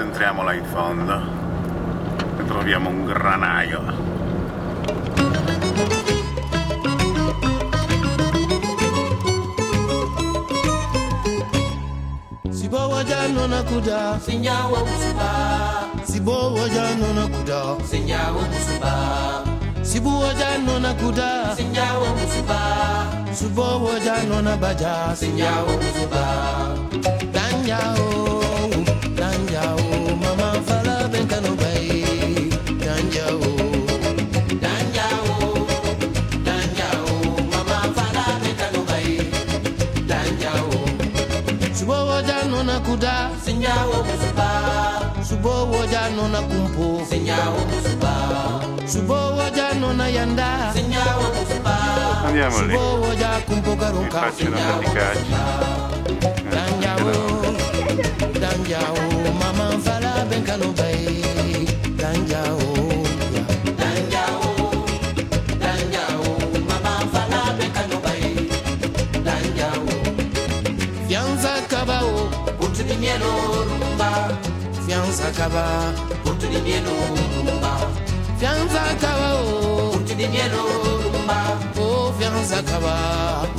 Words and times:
vediamo 0.00 0.42
là 0.42 0.54
in 0.54 0.64
fondo 0.64 1.20
e 2.38 2.44
troviamo 2.46 2.88
un 2.88 3.04
granaio. 3.04 3.80
Sibawa 12.50 13.04
jano 13.04 13.46
na 13.46 13.62
kuda 13.62 14.18
Sinyawa 14.20 14.78
musuba 14.84 15.30
Sibawa 16.04 16.68
jano 16.68 17.12
na 17.14 17.26
kuda 17.28 17.60
Sinyawa 17.84 18.42
musuba 18.48 18.92
Sibawa 19.82 20.34
jano 20.34 20.78
na 20.80 20.94
kuda 20.94 21.56
Sinyawa 21.56 22.08
musuba 22.16 22.60
Sibawa 23.32 24.00
jano 24.00 24.42
na 24.42 24.56
baja 24.56 25.16
Sinyawa 25.16 25.72
musuba 25.72 26.24
Danjao 27.32 28.41
Sibawa 42.62 42.74
jano 42.74 42.78
na 42.78 42.80
kuda. 42.80 43.30
Sinyawa 43.44 44.04
musuba 44.04 44.48
Sibawa 45.22 45.86
jano 45.86 46.28
na 46.28 46.42
kumpo. 46.42 47.04
Sinyawa 47.10 47.58
musuba 47.66 48.14
Sibawa 48.86 49.50
jano 49.50 49.92
na 49.92 50.08
yanda. 50.08 50.72
Sinyawa 50.74 51.26
musuba 51.34 51.74
andiamo 52.26 52.62
lì. 52.62 52.72
Sibawa 52.72 53.14
ja 53.16 53.40
kumpo 53.46 53.70
vi 53.70 53.76
karuka 53.80 54.20
faccio 54.20 54.46
una 54.46 54.58
kaba. 75.42 75.92
Utudimieno 76.24 76.92
rumba 77.34 77.72
fianza 78.38 78.82
kaba 79.02 79.28
utudimieno 79.96 80.60
rumba 81.02 81.38
oh, 81.78 81.82
oh 81.82 82.12
fianza 82.18 82.62
kaba. 82.62 82.94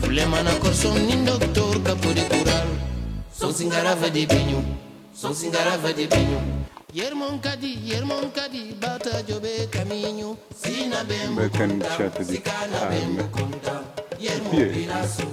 fulemana 0.00 0.52
korsom 0.62 0.96
ni 1.06 1.14
doctor 1.26 1.78
kapo 1.86 2.10
de 2.16 2.24
kural 2.30 2.68
son 3.38 3.52
singara 3.54 3.94
de 4.10 4.26
son 5.14 5.32
singara 5.34 5.76
va 5.82 5.92
de 5.92 6.06
Yermon 6.96 7.36
kadi 7.44 7.76
yermon 7.84 8.32
kadi 8.32 8.72
Bata 8.80 9.20
jobe 9.28 9.68
kaminyu 9.68 10.32
Sina 10.56 11.04
bembo 11.04 11.44
Bel 11.44 11.50
caniciato 11.52 12.24
di 12.24 12.40
carne 12.40 12.96
Yermon 14.18 14.50
Piedi. 14.50 14.72
pilaso 14.88 15.28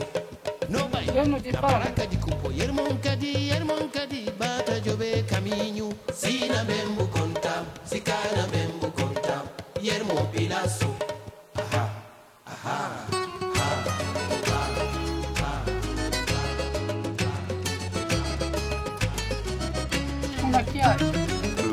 No 0.67 0.87
bay 0.91 1.07
Yermo 1.07 1.39
di 1.39 1.51
Na 1.55 1.61
pane. 1.63 1.73
baraka 1.79 2.03
di 2.05 2.17
kupo 2.19 2.51
Yermon 2.51 2.99
kadi 2.99 3.47
yermon 3.47 3.87
kadi 3.95 4.27
Bata 4.37 4.75
jobe 4.83 5.23
kaminyu 5.23 5.87
Sina 6.11 6.65
bembo 6.67 7.07
konta 7.07 7.63
Sikana 7.87 8.43
bembo 8.51 8.91
konta 8.91 9.47
Yermon 9.79 10.27
pilaso 10.35 10.91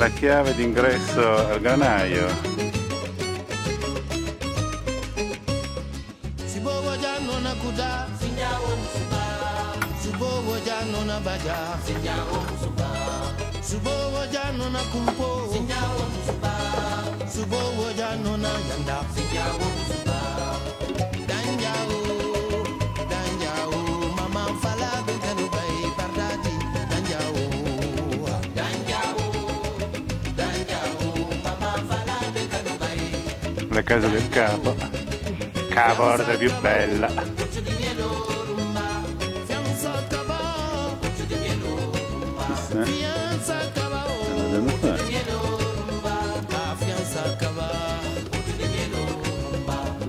la 0.00 0.08
chiave 0.12 0.54
d'ingresso 0.54 1.50
al 1.52 1.60
granaio. 1.60 2.26
Sibogo 6.46 6.96
jano 6.96 7.40
na 7.40 7.54
kuda 7.54 8.08
Sinyawa 8.18 8.76
musuba 8.80 9.24
Subogo 10.02 10.50
la 33.80 33.82
casa 33.82 34.08
del 34.08 34.28
capo. 34.28 34.76
Caporta 35.70 36.36
più 36.36 36.52
bella. 36.60 37.08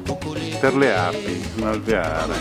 Kokole 0.06 0.58
per 0.60 0.76
le 0.76 0.96
api 0.96 1.52
un 1.56 1.68
alveare 1.68 2.34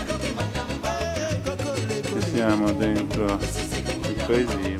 che 2.01 2.21
siamo 2.33 2.71
dentro 2.73 3.39
il 4.07 4.23
paesino 4.27 4.70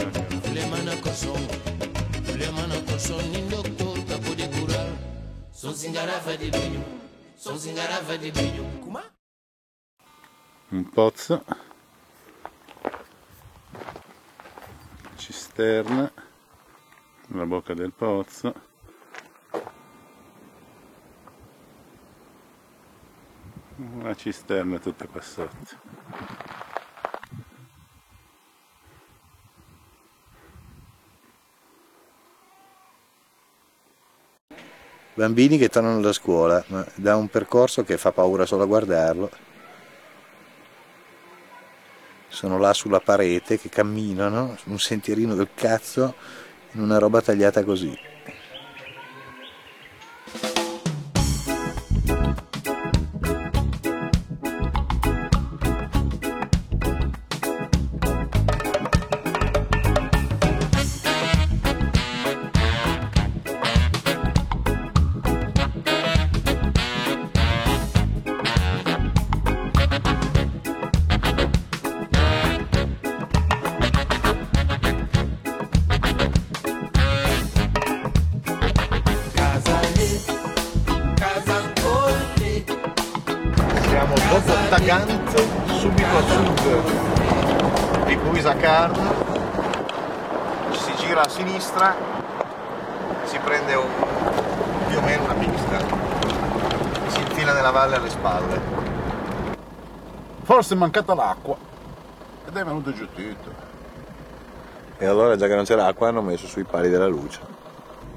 Son 6.01 6.07
singarafa 6.07 6.37
de 6.37 6.49
benyu 6.51 6.81
Son 7.37 7.57
singarafa 7.57 8.17
de 8.17 8.31
benyu 8.31 8.63
Kuma? 8.83 9.03
Un 10.71 10.83
pozzo 10.83 11.43
cisterna 15.17 16.09
la 17.35 17.45
bocca 17.45 17.75
del 17.75 17.91
pozzo 17.91 18.53
una 23.77 24.15
cisterna 24.15 24.79
tutta 24.79 25.05
qua 25.05 25.21
sotto 25.21 26.00
Bambini 35.21 35.59
che 35.59 35.69
tornano 35.69 36.01
da 36.01 36.13
scuola, 36.13 36.63
ma 36.69 36.83
da 36.95 37.15
un 37.15 37.27
percorso 37.27 37.83
che 37.83 37.95
fa 37.99 38.11
paura 38.11 38.47
solo 38.47 38.63
a 38.63 38.65
guardarlo. 38.65 39.29
Sono 42.27 42.57
là 42.57 42.73
sulla 42.73 42.99
parete 42.99 43.59
che 43.59 43.69
camminano, 43.69 44.57
un 44.63 44.79
sentierino 44.79 45.35
del 45.35 45.49
cazzo, 45.53 46.15
in 46.71 46.81
una 46.81 46.97
roba 46.97 47.21
tagliata 47.21 47.63
così. 47.63 47.95
Tagant, 84.91 85.39
subito 85.79 86.17
a 86.17 86.21
sud 86.21 88.05
di 88.07 88.17
Puisacarn, 88.17 89.09
si 90.73 90.91
gira 90.97 91.21
a 91.21 91.29
sinistra, 91.29 91.95
si 93.23 93.37
prende 93.37 93.73
un- 93.75 93.87
più 94.89 94.97
o 94.97 95.01
meno 95.01 95.23
una 95.23 95.33
pista, 95.35 95.77
si 97.07 97.21
infila 97.21 97.53
nella 97.53 97.71
valle 97.71 97.95
alle 97.95 98.09
spalle. 98.09 98.59
forse 100.43 100.73
è 100.73 100.77
mancata 100.77 101.13
l'acqua 101.15 101.55
ed 102.45 102.57
è 102.57 102.63
venuto 102.65 102.91
giù 102.91 103.07
tutto 103.13 103.49
E 104.97 105.05
allora 105.05 105.37
già 105.37 105.47
che 105.47 105.55
non 105.55 105.63
c'era 105.63 105.85
acqua 105.85 106.09
hanno 106.09 106.21
messo 106.21 106.47
sui 106.47 106.65
pali 106.65 106.89
della 106.89 107.07
luce. 107.07 107.39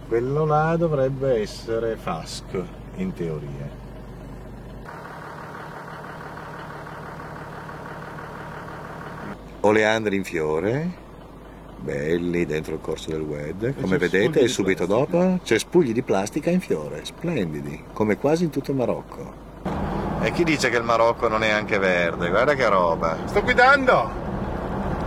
Quello 0.08 0.44
là 0.44 0.74
dovrebbe 0.76 1.40
essere 1.40 1.94
Fask. 1.94 2.46
in 2.96 3.12
teoria. 3.12 3.83
Oleandri 9.66 10.16
in 10.16 10.24
fiore, 10.24 10.90
belli 11.78 12.44
dentro 12.44 12.74
il 12.74 12.82
corso 12.82 13.10
del 13.10 13.22
WED, 13.22 13.80
come 13.80 13.96
vedete 13.96 14.40
e 14.40 14.48
subito 14.48 14.84
dopo 14.84 15.38
cespugli 15.42 15.92
di 15.92 16.02
plastica 16.02 16.50
in 16.50 16.60
fiore, 16.60 17.06
splendidi, 17.06 17.84
come 17.94 18.18
quasi 18.18 18.44
in 18.44 18.50
tutto 18.50 18.72
il 18.72 18.76
Marocco. 18.76 19.32
E 20.20 20.32
chi 20.32 20.44
dice 20.44 20.68
che 20.68 20.76
il 20.76 20.82
Marocco 20.82 21.28
non 21.28 21.42
è 21.42 21.48
anche 21.48 21.78
verde? 21.78 22.28
Guarda 22.28 22.52
che 22.52 22.68
roba! 22.68 23.16
Sto 23.24 23.42
guidando! 23.42 24.10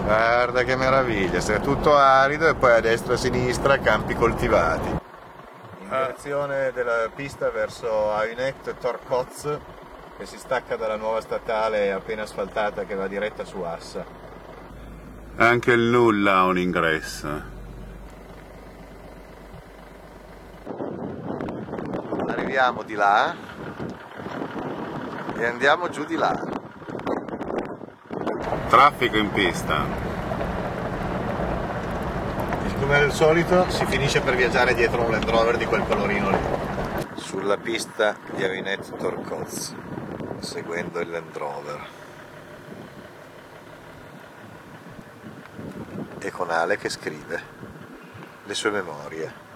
Guarda 0.03 0.63
che 0.63 0.75
meraviglia, 0.75 1.39
se 1.39 1.57
è 1.57 1.59
tutto 1.59 1.95
arido 1.95 2.47
e 2.47 2.55
poi 2.55 2.71
a 2.71 2.79
destra 2.79 3.11
e 3.11 3.15
a 3.15 3.19
sinistra 3.19 3.77
campi 3.77 4.15
coltivati. 4.15 4.89
In 5.81 5.87
direzione 5.87 6.71
della 6.73 7.07
pista 7.13 7.51
verso 7.51 8.11
Ayunet 8.11 8.73
Torkoz 8.79 9.59
che 10.17 10.25
si 10.25 10.39
stacca 10.39 10.75
dalla 10.75 10.95
nuova 10.95 11.21
statale 11.21 11.91
appena 11.91 12.23
asfaltata 12.23 12.85
che 12.85 12.95
va 12.95 13.07
diretta 13.07 13.45
su 13.45 13.61
Assa. 13.61 14.25
Anche 15.39 15.71
il 15.71 15.81
nulla 15.81 16.37
ha 16.37 16.45
un 16.45 16.57
ingresso. 16.57 17.41
Arriviamo 22.27 22.81
di 22.81 22.95
là 22.95 23.35
e 25.37 25.45
andiamo 25.45 25.89
giù 25.89 26.05
di 26.05 26.15
là. 26.15 26.33
Traffico 28.67 29.17
in 29.17 29.31
pista. 29.31 29.85
Come 32.79 32.95
al 32.95 33.11
solito 33.11 33.69
si 33.69 33.85
finisce 33.85 34.21
per 34.21 34.35
viaggiare 34.35 34.73
dietro 34.73 35.03
un 35.03 35.11
Land 35.11 35.29
Rover 35.29 35.57
di 35.57 35.65
quel 35.65 35.83
colorino 35.87 36.31
lì. 36.31 36.37
Sulla 37.13 37.57
pista 37.57 38.15
di 38.33 38.43
Avinet 38.43 38.95
Torkoz, 38.97 39.75
seguendo 40.39 40.99
il 40.99 41.11
Land 41.11 41.37
Rover. 41.37 42.06
Con 46.31 46.49
Ale 46.49 46.77
che 46.77 46.89
scrive 46.89 47.41
le 48.43 48.53
sue 48.53 48.71
memorie. 48.71 49.46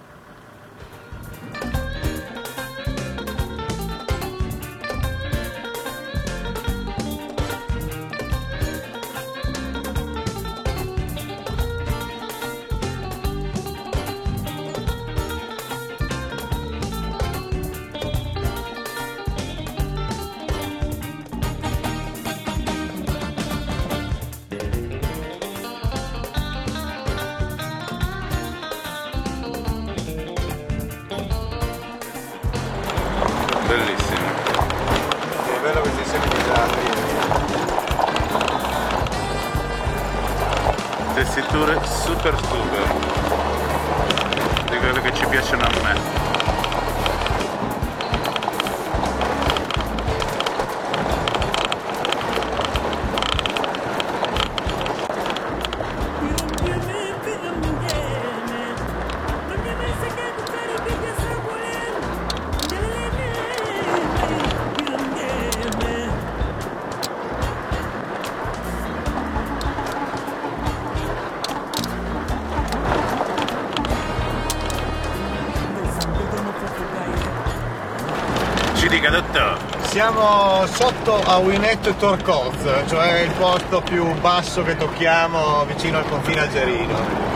Tessiture 41.33 41.79
super 41.85 42.37
super. 42.39 42.93
Di 44.69 44.77
quelle 44.79 44.99
che 44.99 45.13
ci 45.13 45.25
piacciono 45.27 45.63
a 45.63 45.69
me. 45.81 46.20
Dottor. 79.11 79.57
Siamo 79.89 80.65
sotto 80.67 81.21
a 81.21 81.37
Winetto 81.37 81.93
Torcoz, 81.95 82.85
cioè 82.87 83.19
il 83.19 83.31
posto 83.31 83.81
più 83.81 84.05
basso 84.21 84.63
che 84.63 84.77
tocchiamo 84.77 85.65
vicino 85.65 85.97
al 85.97 86.07
confine 86.07 86.39
algerino. 86.39 87.29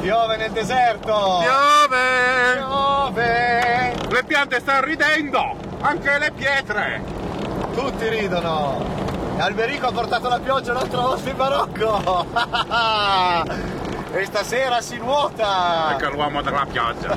Piove 0.00 0.36
nel 0.38 0.52
deserto! 0.52 1.42
Piove! 1.42 2.54
Piove! 2.54 3.94
Le 4.08 4.24
piante 4.24 4.60
stanno 4.60 4.86
ridendo! 4.86 5.54
Anche 5.80 6.18
le 6.18 6.32
pietre! 6.32 7.02
Tutti 7.74 8.08
ridono! 8.08 8.95
Alberico 9.38 9.86
ha 9.86 9.92
portato 9.92 10.28
la 10.28 10.38
pioggia 10.38 10.72
l'altro 10.72 11.02
posto 11.02 11.28
in 11.28 11.36
Marocco! 11.36 12.26
e 14.12 14.24
stasera 14.24 14.80
si 14.80 14.96
nuota! 14.96 15.92
Ecco 15.92 16.10
l'uomo 16.10 16.40
della 16.42 16.66
pioggia. 16.70 17.16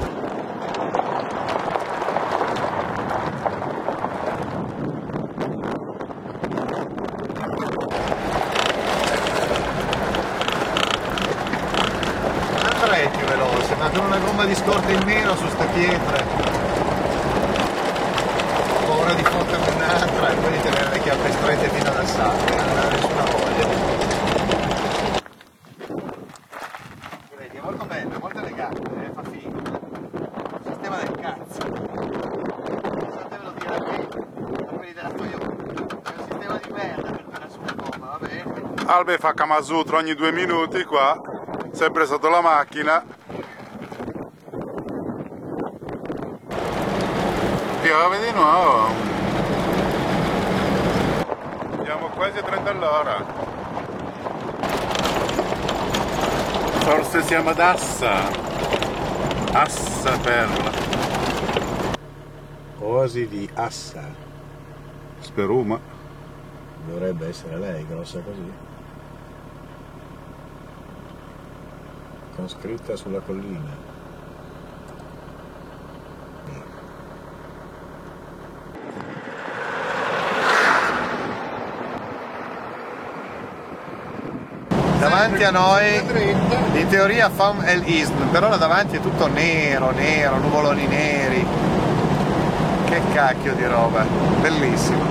Andrei 12.74 13.10
più 13.10 13.26
veloce, 13.26 13.76
ma 13.76 13.90
con 13.90 14.06
una 14.06 14.18
gomma 14.18 14.46
di 14.46 14.56
scorta 14.56 14.92
in 14.92 15.02
meno 15.06 15.36
su 15.36 15.48
ste 15.48 15.66
pietre. 15.74 16.24
Ho 18.76 18.86
paura 18.86 19.14
di 19.14 19.24
fotterne 19.24 19.72
un'altra 19.76 20.30
e 20.30 20.36
poi 20.36 20.52
di 20.52 20.62
tenere 20.62 20.90
le 20.92 21.00
chiappe 21.00 21.32
strette 21.32 21.70
fino 21.70 21.90
alla 21.92 22.06
sabbia, 22.06 22.64
non 22.66 22.78
ho 22.78 22.90
nessuna 22.90 23.24
voglia. 23.24 23.68
Vedi, 27.38 27.58
è 27.58 27.62
molto 27.62 27.86
bello, 27.86 28.16
è 28.16 28.20
molto 28.20 28.40
elegante, 28.40 28.82
eh, 28.82 29.12
fa 29.14 29.24
figo. 29.24 29.62
Un 30.52 30.62
sistema 30.64 30.98
del 30.98 31.12
cazzo. 31.20 31.60
Fatevelo 33.18 33.52
dire 33.58 33.74
a 33.74 33.80
me, 33.80 34.08
a 34.68 34.74
quelli 34.74 34.94
della 34.94 35.10
Toyota. 35.10 35.46
È 35.46 36.14
un 36.18 36.26
sistema 36.30 36.60
di 36.62 36.72
merda 36.72 37.12
per 37.12 37.24
tenere 37.24 37.50
su 37.50 37.60
una 37.60 37.74
gomma, 37.76 38.06
va 38.06 38.18
bene? 38.20 38.80
Albe 39.00 39.18
fa 39.18 39.34
Kamasutra 39.34 40.00
ogni 40.00 40.14
due 40.14 40.34
minuti 40.34 40.84
qua, 40.84 41.22
sempre 41.72 42.06
sotto 42.06 42.28
la 42.28 42.42
macchina. 42.42 43.02
Piove 47.82 48.20
di 48.20 48.32
nuovo. 48.34 48.88
Andiamo 51.78 52.08
quasi 52.08 52.40
a 52.40 52.44
30 52.44 52.70
all'ora. 52.70 53.26
Forse 56.82 57.22
siamo 57.22 57.52
ad 57.52 57.60
Assa. 57.60 58.28
Assa 59.54 60.18
Perla. 60.18 60.72
Oasi 62.80 63.30
di 63.30 63.50
Assa. 63.54 64.04
Speruma. 65.20 65.80
Dovrebbe 66.86 67.30
essere 67.30 67.58
lei, 67.58 67.88
grossa 67.88 68.20
così. 68.20 68.69
Con 72.40 72.48
scritta 72.48 72.96
sulla 72.96 73.20
collina. 73.20 73.76
Davanti 85.00 85.44
a 85.44 85.52
noi, 85.52 85.98
in 86.76 86.88
teoria 86.88 87.30
Fam 87.30 87.62
el 87.66 87.86
Ism, 87.86 88.30
però 88.32 88.48
là 88.48 88.56
davanti 88.56 88.96
è 88.96 89.02
tutto 89.02 89.28
nero, 89.28 89.92
nero, 89.92 90.38
nuvoloni 90.38 90.88
neri. 90.88 91.46
Che 92.86 93.02
cacchio 93.12 93.54
di 93.54 93.66
roba, 93.66 94.06
bellissimo. 94.40 95.04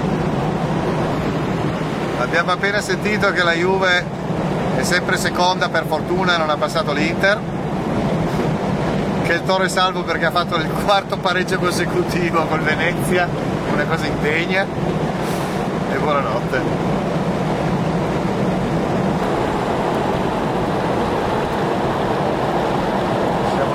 Abbiamo 2.20 2.52
appena 2.52 2.80
sentito 2.80 3.30
che 3.32 3.42
la 3.42 3.52
Juve 3.52 4.17
è 4.78 4.84
sempre 4.84 5.16
seconda 5.16 5.68
per 5.68 5.86
fortuna 5.86 6.36
non 6.36 6.50
ha 6.50 6.56
passato 6.56 6.92
l'Inter. 6.92 7.40
Che 9.24 9.32
il 9.32 9.42
Toro 9.42 9.64
è 9.64 9.68
salvo 9.68 10.04
perché 10.04 10.26
ha 10.26 10.30
fatto 10.30 10.54
il 10.54 10.70
quarto 10.84 11.16
pareggio 11.16 11.58
consecutivo 11.58 12.46
con 12.46 12.62
Venezia 12.62 13.28
una 13.72 13.84
cosa 13.84 14.06
indegna. 14.06 14.64
E 15.92 15.98
buonanotte. 15.98 16.96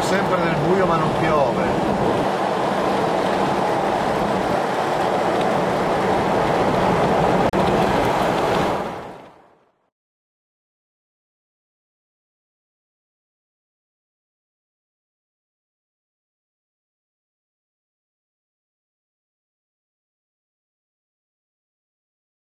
Sempre 0.03 0.37
nel 0.43 0.55
buio 0.67 0.85
ma 0.85 0.97
non 0.97 1.09
piove. 1.19 1.82